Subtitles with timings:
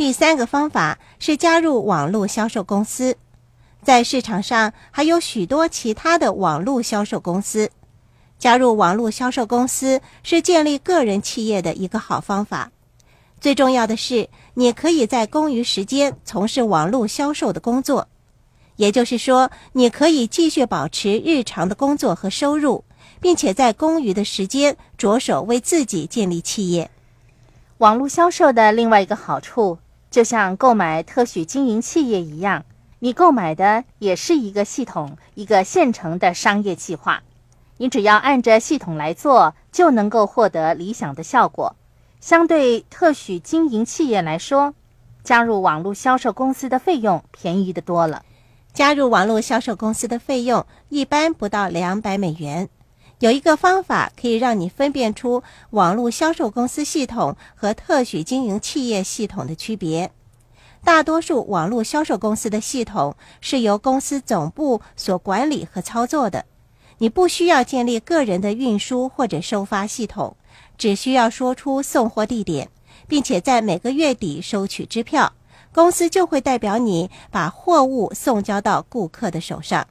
[0.00, 3.18] 第三个方法是加入网络销售公司，
[3.82, 7.70] 在市场上还有许多其他的网络销售公司。
[8.38, 12.72] 加入网络销售公司是建立个人企业的一个好方法。
[13.42, 18.08] 最重要的是，你可以在空余时间从事网络销售的工作，
[18.76, 22.82] 也就是说，你可以继续保持日常的工作和收入，
[23.20, 26.90] 并且在空余的时间着手为自己建立企业。
[27.76, 29.78] 网络销售的另外一个好处。
[30.10, 32.64] 就像购买特许经营企业一样，
[32.98, 37.22] 你购买的也是一个系统，一个现成的商业计划。
[37.76, 41.76] 你只要按着系统来做，就能够获得理想的效果。
[42.20, 44.74] 相对特许经营企业来说，
[45.22, 48.22] 加入网络销售公司的费用便宜的多了。
[48.72, 52.68] 加入网络销售公司的费用一般不到两百美元。
[53.20, 60.10] 有一个方法可以让你分辨出网络销售公司系统和特许经营企业系统的区别。
[60.82, 66.46] 大多数网络销售公司的系统是由公司总部所管理和操作的，
[66.96, 70.34] 你不需要建立个人的运输或者收发系统，
[70.78, 72.70] 只需要说出送货地点，
[73.06, 75.34] 并且在每个月底收取支票，
[75.74, 79.86] 公司就会代表你把货物送交到顾客的手上。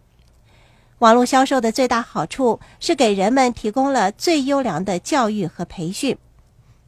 [0.99, 6.17] 网络销售的最大好处是给人们提供了最优良的教育和培训，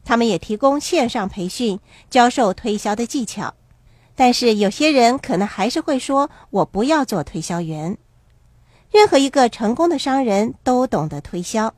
[0.04, 3.54] 他们也提供线上培训，教授推销的技巧。
[4.14, 7.96] 但是有些人可能还是会说：“我不要做推销员。”
[8.92, 11.72] 任何一个成功的商人都懂得推销，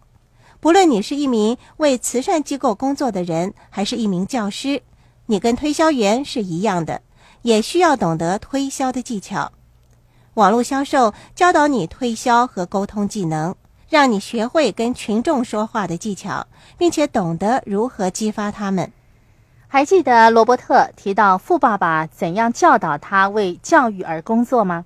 [0.58, 4.82] 不论你是一名为慈善机构工作的人，还是一名教师，
[5.26, 7.02] 你跟推销员是一样的，
[7.42, 9.52] 也需要懂得推销的技巧。
[10.34, 13.54] 网络销售教导你推销和沟通技能，
[13.88, 16.44] 让你学会跟群众说话的技巧，
[16.76, 18.90] 并且懂得如何激发他们。
[19.68, 24.84] 还记得罗伯特提到富爸爸怎样教导他为教育而工作吗？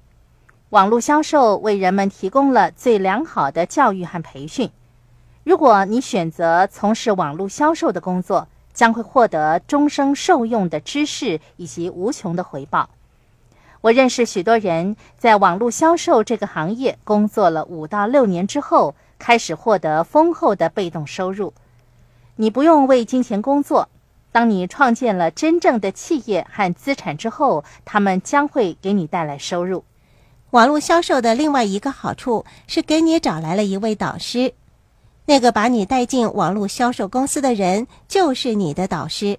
[0.69, 4.71] 网络销售为人们提供了最良好的教育和培训。
[5.45, 12.91] 如果你选择从事网络销售的工作，将会获得终生受用的知识以及无穷的回报。
[13.81, 21.55] 我认识许多人在网络销售这个行业工作了五到六年之后，开始获得丰厚的被动收入。
[22.37, 23.89] 你不用为金钱工作，
[24.33, 29.85] 当你创建了真正的企业和资产之后，他们将会给你带来收入。
[30.51, 34.55] 网络销售的另外一个好处是给你找来了一位导师，
[35.27, 39.39] 那个把你带进网络销售公司的人就是你的导师。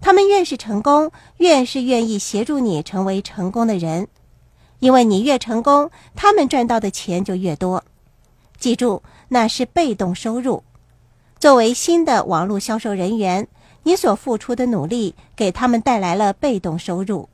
[0.00, 4.08] 他们越是成功，越是愿意协助你成为成功的人，
[4.80, 7.82] 因为你越成功，他们赚到的钱就越多。
[8.58, 10.62] 记住，那是被动收入。
[11.38, 13.46] 作为新的网络销售人员，
[13.82, 17.28] 你所付出的努力给他们带来了被动收入。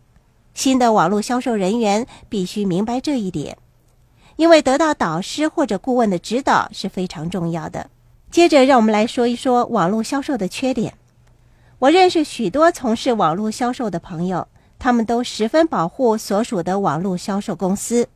[0.53, 3.56] 新的网络销售人员必须明白这一点，
[4.37, 7.88] 因为得到导师或者顾问的指导是非常重要的。
[8.31, 10.94] 接着，让我们来说一说网络销售的缺点。
[11.80, 14.46] 我认识许多从事网络销售的朋友，
[14.78, 18.06] 他们都十分保护所属的网络销售公司。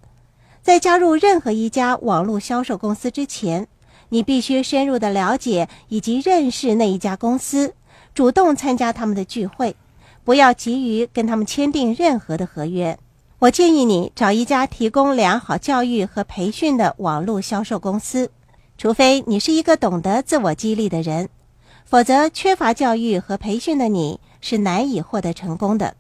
[0.61, 3.67] 在加入任何一家网络销售公司之前，
[4.11, 7.73] 你必须深入的了解以及认识那一家公司，
[8.13, 9.75] 主动参加他们的聚会，
[10.25, 12.99] 不要急于跟他们签订任何的合约。
[13.39, 18.31] 我建议你找一家提供良好教育和培训的网络销售公司，
[18.77, 21.31] 除非你是一个懂得自我激励的人。
[21.95, 25.95] 否则，缺乏教育和培训的你是难以获得成功的。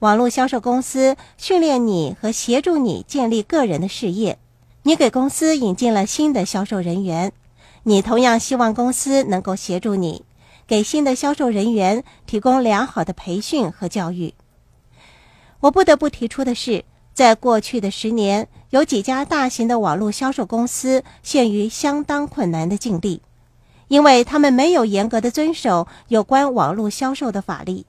[0.00, 4.38] 网络销售公司训练你和协助你建立个人的事业，
[4.82, 7.32] 你给公司引进了新的销售人员，
[7.84, 10.26] 你同样希望公司能够协助你，
[10.66, 14.34] 给新的销售人员提供良好的培训和教育。
[15.60, 23.22] 我不得不提出的是，在过去的十年，有几家大型的网络销售公司陷于相当困难的境地。
[23.88, 27.84] 因为他们没有严格的遵守有关网络销售的法律，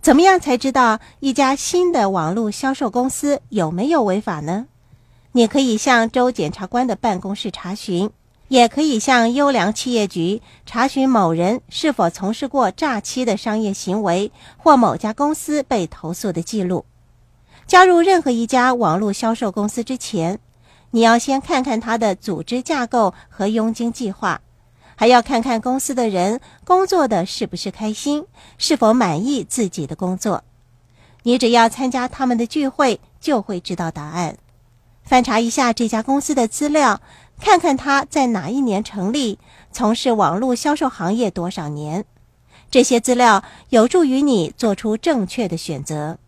[0.00, 4.66] 怎么样才知道一家新的网络销售公司有没有违法呢？
[5.32, 8.10] 你可以向州检察官的办公室查询，
[8.48, 16.84] 也可以向优良企业局查询某人是否从事过诈欺的商业行为或某家公司被投诉的记录。
[17.66, 20.40] 加入任何一家网络销售公司之前，
[20.90, 24.40] 你要先看看它的组织架构和佣金计划。
[25.00, 28.26] 还要看看公司的人工作的是不是开心，
[28.58, 30.44] 是否满意自己的工作。
[31.22, 34.36] 你只要参加他们的聚会，就会知道答案。
[35.02, 37.00] 翻查一下这家公司的资料，
[37.40, 39.38] 看看他在哪一年成立，
[39.72, 42.04] 从事网络销售行业多少年。
[42.70, 46.18] 这些资料有助于你做出正确的选择。